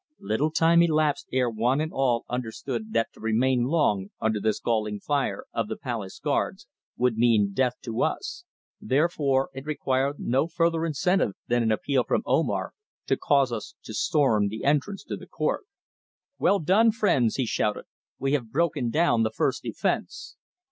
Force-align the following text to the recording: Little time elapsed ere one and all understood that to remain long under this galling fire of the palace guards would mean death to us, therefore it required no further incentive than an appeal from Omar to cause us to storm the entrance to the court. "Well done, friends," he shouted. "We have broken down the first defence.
Little 0.19 0.49
time 0.49 0.81
elapsed 0.81 1.27
ere 1.31 1.47
one 1.47 1.79
and 1.79 1.93
all 1.93 2.25
understood 2.27 2.91
that 2.93 3.13
to 3.13 3.19
remain 3.19 3.65
long 3.65 4.09
under 4.19 4.39
this 4.39 4.59
galling 4.59 4.99
fire 4.99 5.45
of 5.53 5.67
the 5.67 5.77
palace 5.77 6.17
guards 6.17 6.65
would 6.97 7.17
mean 7.17 7.53
death 7.53 7.75
to 7.83 8.01
us, 8.01 8.43
therefore 8.79 9.51
it 9.53 9.67
required 9.67 10.15
no 10.17 10.47
further 10.47 10.87
incentive 10.87 11.33
than 11.47 11.61
an 11.61 11.71
appeal 11.71 12.03
from 12.03 12.23
Omar 12.25 12.73
to 13.05 13.15
cause 13.15 13.51
us 13.51 13.75
to 13.83 13.93
storm 13.93 14.47
the 14.47 14.63
entrance 14.65 15.03
to 15.03 15.15
the 15.15 15.27
court. 15.27 15.65
"Well 16.39 16.57
done, 16.57 16.91
friends," 16.91 17.35
he 17.35 17.45
shouted. 17.45 17.85
"We 18.17 18.33
have 18.33 18.49
broken 18.51 18.89
down 18.89 19.21
the 19.21 19.29
first 19.29 19.61
defence. 19.61 20.35